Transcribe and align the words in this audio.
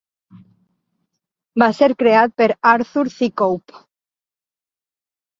Va 1.63 1.67
ser 1.79 1.89
creat 1.99 2.33
per 2.41 2.47
Arthur 2.69 3.03
C. 3.17 3.29
Cope. 3.43 3.83